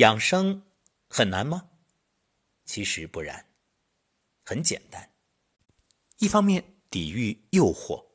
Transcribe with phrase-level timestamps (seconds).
[0.00, 0.62] 养生
[1.08, 1.68] 很难吗？
[2.64, 3.52] 其实不然，
[4.42, 5.12] 很简单。
[6.16, 8.06] 一方面抵御诱惑。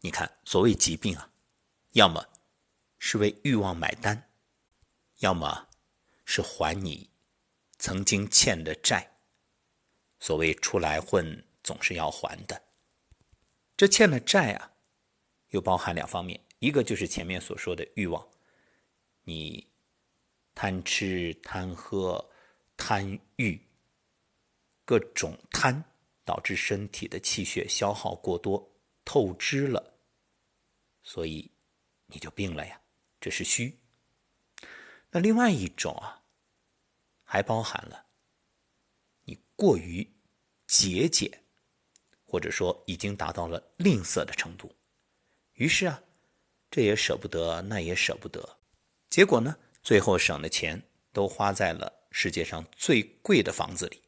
[0.00, 1.30] 你看，所谓疾病啊，
[1.92, 2.26] 要么
[2.98, 4.28] 是为欲望买单，
[5.18, 5.68] 要么
[6.24, 7.08] 是还你
[7.78, 9.18] 曾经欠的债。
[10.18, 12.60] 所谓出来混，总是要还的。
[13.76, 14.72] 这欠的债啊，
[15.50, 18.28] 又包含两方面，一个就是前面所说的欲望，
[19.22, 19.72] 你
[20.54, 22.24] 贪吃、贪喝、
[22.76, 23.60] 贪欲，
[24.84, 25.82] 各种贪，
[26.24, 28.70] 导致身体的气血消耗过多，
[29.04, 29.98] 透支了，
[31.02, 31.50] 所以
[32.06, 32.80] 你就病了呀，
[33.20, 33.78] 这是虚。
[35.10, 36.22] 那另外一种啊，
[37.24, 38.06] 还包含了
[39.24, 40.08] 你过于。
[40.66, 41.30] 节俭，
[42.24, 44.74] 或者说已经达到了吝啬的程度，
[45.52, 46.02] 于是啊，
[46.70, 48.58] 这也舍不得，那也舍不得，
[49.10, 54.02] 结果呢，最后省的钱都花在了世界上最贵的房子里，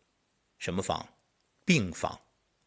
[0.58, 1.06] 什么房？
[1.66, 2.18] 病房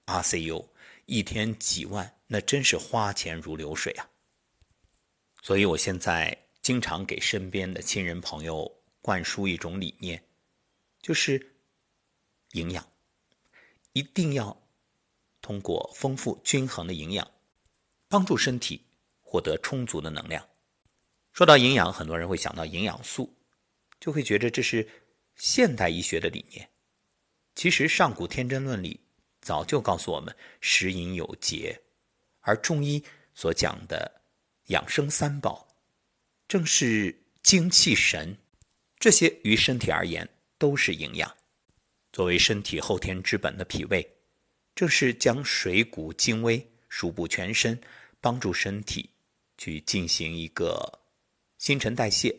[0.06, 0.68] ，RCU，
[1.08, 4.08] 一天几万，那真是花钱如流水啊。
[5.42, 10.24] 所以我现在经常给身边的亲人朋友灌输一种理念，
[11.02, 11.56] 就是
[12.52, 12.88] 营养。
[13.94, 14.62] 一定要
[15.42, 17.32] 通过丰富均衡的营养，
[18.08, 18.86] 帮助身体
[19.22, 20.49] 获得充足的能量。
[21.34, 23.34] 说到营养，很多人会想到营养素，
[24.00, 24.88] 就会觉得这是
[25.36, 26.70] 现代医学的理念。
[27.56, 29.00] 其实上古天真论里
[29.42, 31.80] 早就告诉我们，食饮有节。
[32.42, 34.22] 而中医所讲的
[34.68, 35.68] 养生三宝，
[36.48, 38.36] 正是精气神，
[38.98, 41.34] 这些于身体而言都是营养。
[42.12, 44.06] 作为身体后天之本的脾胃，
[44.74, 47.80] 正是将水谷精微输布全身，
[48.20, 49.10] 帮助身体
[49.58, 50.99] 去进行一个
[51.60, 52.34] 新陈代谢、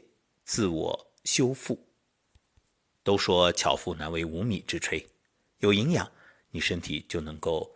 [0.45, 1.79] 自我修复。
[3.03, 5.07] 都说巧妇难为无米之炊，
[5.59, 6.11] 有营养，
[6.51, 7.71] 你身体就能够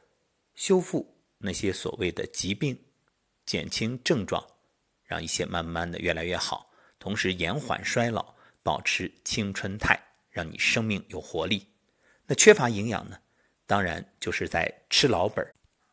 [0.55, 2.75] 修复那些所谓的疾病，
[3.45, 4.43] 减轻症状，
[5.05, 11.69] 让一切慢慢的越来越好，同时延缓衰老，保持青春态，让你生命有活力。
[12.25, 13.19] 那缺乏营养呢？
[13.67, 15.47] 当然就是在吃老本，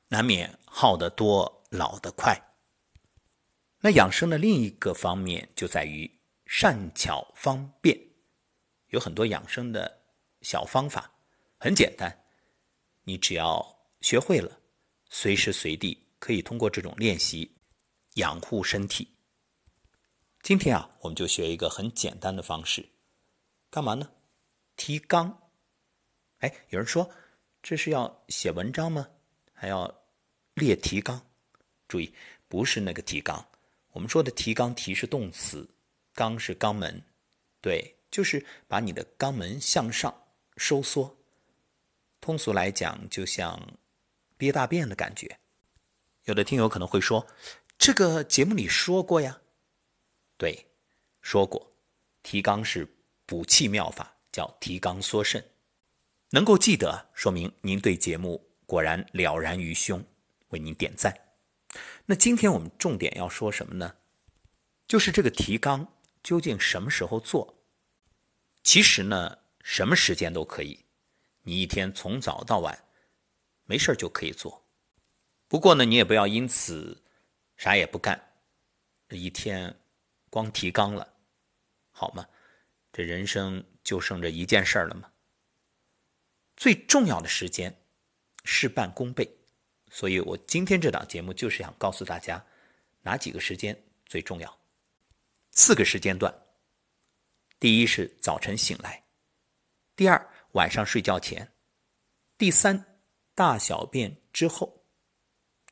[0.08, 2.42] 难免耗得多，老得快。
[3.84, 6.10] 那养生的另一个方面就在于
[6.46, 8.00] 善巧方便，
[8.90, 10.04] 有很多养生的
[10.42, 11.12] 小方法，
[11.58, 12.26] 很简单，
[13.04, 14.62] 你只要学会了，
[15.10, 17.58] 随时随地可以通过这种练习
[18.16, 19.08] 养护身体。
[20.44, 22.88] 今天啊，我们就学一个很简单的方式，
[23.72, 24.12] 干嘛呢？
[24.76, 25.36] 提肛。
[26.40, 27.10] 哎，有人说
[27.64, 29.08] 这是要写文章吗？
[29.54, 30.04] 还要
[30.54, 31.26] 列提纲？
[31.88, 32.14] 注意，
[32.48, 33.44] 不是那个提纲。
[33.92, 35.70] 我们说的提纲，提是动词，
[36.16, 37.04] 肛是肛门，
[37.60, 40.24] 对，就是把你的肛门向上
[40.58, 41.18] 收缩。
[42.20, 43.78] 通俗来讲，就像
[44.38, 45.38] 憋大便的感觉。
[46.26, 47.28] 有的听友可能会说，
[47.78, 49.42] 这个节目里说过呀。
[50.38, 50.68] 对，
[51.22, 51.72] 说过，
[52.24, 52.88] 提纲是
[53.26, 55.44] 补气妙法，叫提纲缩肾。
[56.30, 60.02] 能够记得，说明您对节目果然了然于胸，
[60.50, 61.31] 为您点赞。
[62.06, 63.96] 那今天我们重点要说什么呢？
[64.88, 65.88] 就是这个提纲
[66.22, 67.64] 究竟什么时候做？
[68.64, 70.86] 其实呢，什么时间都可以，
[71.44, 72.86] 你一天从早到晚，
[73.64, 74.68] 没事就可以做。
[75.48, 77.04] 不过呢，你也不要因此
[77.58, 78.34] 啥也不干，
[79.10, 79.80] 一天
[80.30, 81.16] 光提纲了，
[81.92, 82.28] 好吗？
[82.94, 85.12] 这人生就剩这一件事了吗？
[86.58, 87.82] 最重要的时间，
[88.44, 89.38] 事半功倍，
[89.94, 92.44] 所以我今天这档节目就是想告诉大家，
[93.02, 94.58] 哪几个时间最重要？
[95.52, 96.34] 四个时间段。
[97.60, 99.04] 第一是早晨醒来，
[99.96, 101.52] 第二晚上睡觉前，
[102.38, 103.02] 第三
[103.36, 104.86] 大小便之后，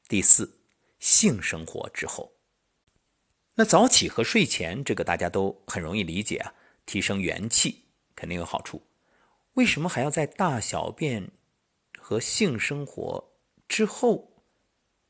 [0.10, 0.60] 第四
[1.00, 2.32] 性生活之后。
[3.56, 6.54] 那早起和睡前这个大家都很容易理解啊，
[6.86, 8.86] 提升元气肯定有好处。
[9.54, 11.32] 为什么还要在大小便
[11.98, 13.29] 和性生活
[13.70, 14.44] 之后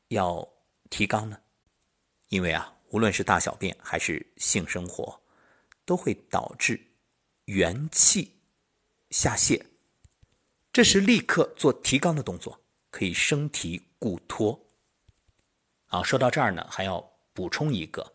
[0.08, 0.46] 要
[0.90, 1.40] 提肛呢？
[2.28, 5.20] 因为啊，无论是大小便还是性生活，
[5.84, 6.80] 都会导致
[7.46, 8.36] 元气
[9.10, 9.66] 下泄，
[10.72, 12.60] 这时立刻做提肛的动作，
[12.90, 14.68] 可以升提固脱。
[15.86, 17.00] 啊，说到这儿呢，还要
[17.32, 18.14] 补充一个，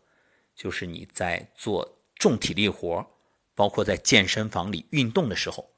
[0.54, 3.04] 就是你在做重体力活，
[3.54, 5.68] 包括在健身房里运动的时候。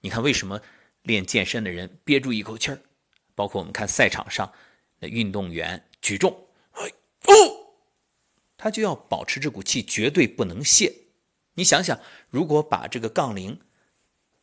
[0.00, 0.60] 你看，为什么
[1.02, 2.80] 练健身的人憋住一口气儿？
[3.34, 4.52] 包括我们看赛场上
[4.98, 7.32] 那运动员举重，哦，
[8.56, 10.92] 他就要保持这股气绝对不能泄，
[11.54, 13.60] 你想想，如果把这个杠铃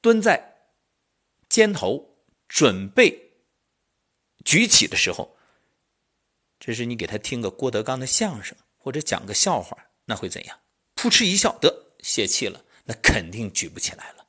[0.02, 0.56] 蹲在
[1.48, 3.32] 肩头，准备
[4.44, 5.38] 举起的时候，
[6.60, 10.60] 这是你给他听个郭德纲的相声，或者讲个笑话，那会怎样？
[10.96, 14.28] 扑哧一笑，得泄气了，那肯定举不起来了。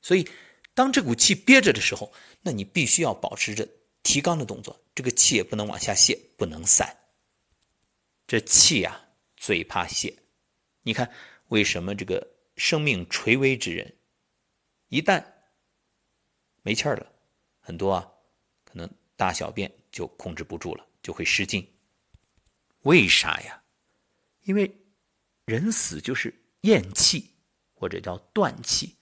[0.00, 0.26] 所以，
[0.72, 2.12] 当这股气憋着的时候，
[2.42, 3.68] 那你必须要保持着
[4.08, 6.96] 提肛的动作，这个气也不能往下泄，不能散。
[8.26, 8.98] 这气呀，
[9.36, 10.22] 最怕泄。
[10.80, 11.12] 你看，
[11.48, 12.26] 为什么这个
[12.56, 13.98] 生命垂危之人，
[14.88, 15.22] 一旦
[16.62, 17.12] 没气儿了，
[17.60, 18.10] 很多啊，
[18.64, 21.70] 可能大小便就控制不住了，就会失禁。
[22.84, 23.62] 为啥呀？
[24.44, 24.74] 因为
[25.44, 27.34] 人死就是咽气，
[27.74, 28.96] 或者叫断气。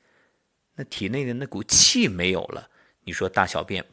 [0.74, 2.68] 那体内的那股气没有了，
[3.02, 3.86] 你说大小便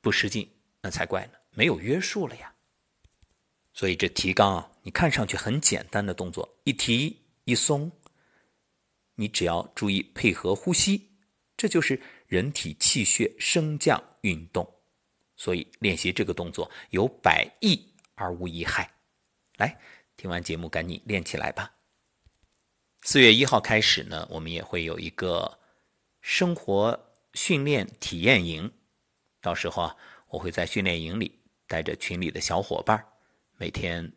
[0.00, 0.50] 不失禁，
[0.80, 2.54] 那才怪呢，没有约束了呀。
[3.72, 7.90] 所以这提肛啊，你看上去很简单的动作，一提一松，
[9.14, 11.10] 你只要注意配合呼吸，
[11.56, 14.66] 这就是人体气血升降运动。
[15.36, 18.90] 所以练习这个动作有百益而无一害。
[19.58, 19.78] 来，
[20.16, 21.70] 听完节目赶紧练起来吧。
[23.02, 25.58] 四月一号开始呢，我们也会有一个。
[26.28, 28.68] 生活训练体验营，
[29.46, 29.96] 到时候啊，
[30.26, 31.30] 我会在训练营里
[31.68, 33.00] 带着群里的小伙伴，
[33.58, 34.12] 每天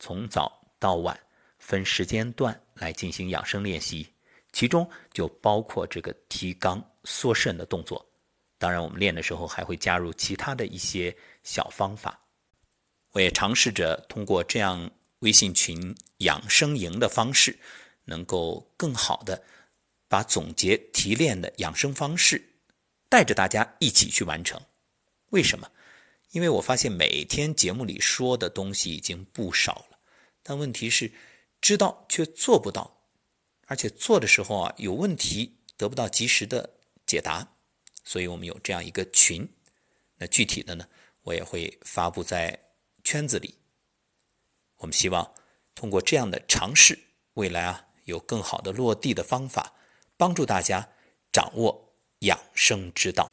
[0.00, 1.16] 从早到晚
[1.60, 4.12] 分时间段来进行养生练习，
[4.52, 8.04] 其中就包括这个提肛缩肾的动作。
[8.58, 12.20] 当然，我们练的时候还会加入其他的一些小方法。
[13.12, 14.90] 我也尝试着通过这样
[15.20, 17.56] 微信群养生营的方式，
[18.06, 19.40] 能够更好的。
[20.08, 22.42] 把总结提炼的养生方式
[23.08, 24.60] 带着大家一起去完成。
[25.32, 25.70] 为什么？
[26.30, 29.98] 因为我发现每天节目里说的东西已经不少了，
[30.42, 31.10] 但问题是
[31.60, 33.02] 知道却做不到，
[33.66, 37.56] 而且做的时候啊有问题得不到及时的解答。
[38.04, 39.48] 所以我们有这样一个群，
[40.16, 40.86] 那具体的呢，
[41.22, 42.58] 我也会发布在
[43.04, 43.54] 圈子里。
[44.78, 45.34] 我们希望
[45.74, 46.98] 通过这样的尝试，
[47.34, 49.74] 未来啊有更好的落地的方法。
[50.16, 50.88] 帮助大家
[51.32, 53.30] 掌握养生之道，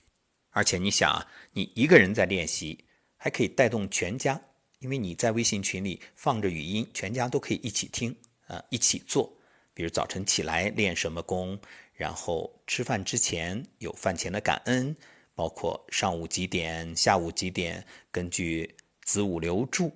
[0.52, 2.86] 而且你想啊，你一个人在练习，
[3.18, 4.40] 还可以带动全家，
[4.80, 8.16] 因为你在微信群里放着语音，全家都可以一起听
[8.48, 9.32] 啊，一起做。
[9.74, 11.58] 比如早晨起来练什么功，
[11.94, 14.96] 然后吃饭之前有饭前的感恩，
[15.36, 19.96] 包括上午几点、下午几点，根据子午流注、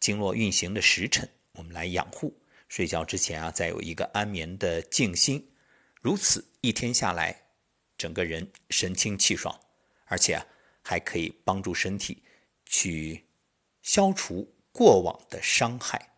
[0.00, 2.34] 经络运行的时辰，我们来养护。
[2.68, 5.46] 睡觉之前啊，再有一个安眠的静心。
[6.00, 7.42] 如此一天下来，
[7.98, 9.54] 整个人神清气爽，
[10.04, 10.46] 而且啊
[10.82, 12.22] 还可以帮助身体
[12.66, 13.24] 去
[13.82, 16.14] 消除过往的伤害，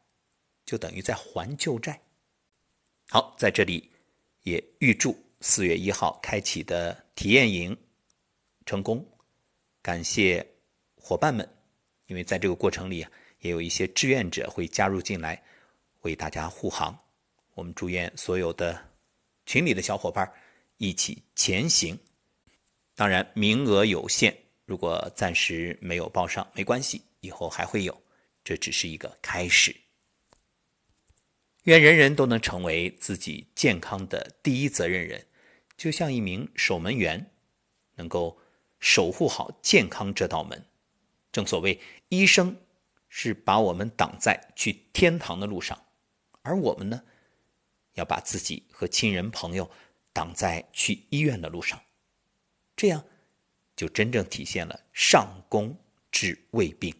[0.64, 2.00] 就等于在还旧债。
[3.08, 3.90] 好，在这里
[4.42, 7.76] 也预祝四月一号开启的体验营
[8.64, 9.06] 成功，
[9.82, 10.46] 感谢
[10.96, 11.48] 伙伴们，
[12.06, 13.10] 因为在这个过程里啊，
[13.40, 15.42] 也有一些志愿者会加入进来
[16.02, 16.98] 为大家护航。
[17.54, 18.84] 我们祝愿所有的。
[19.48, 20.28] 群里的小伙伴
[20.76, 21.96] 一起前行，
[22.96, 24.34] 当然名额有限，
[24.64, 28.02] 如果暂时没有报上没关系，以后还会有，
[28.42, 29.76] 这只是一个开始。
[31.64, 35.26] 愿人人都能成为自己健康的第一责任人，
[35.76, 37.30] 就像一名守门员，
[37.96, 38.38] 能够
[38.80, 40.64] 守护好健康这道门。
[41.30, 42.56] 正所谓，医生
[43.08, 45.80] 是把我们挡在去天堂的路上，
[46.42, 47.02] 而我们呢？
[47.94, 49.70] 要把自己和亲人朋友
[50.12, 51.80] 挡在去医院的路上，
[52.76, 53.02] 这样
[53.74, 55.74] 就真正体现了上工
[56.10, 56.94] 治未病。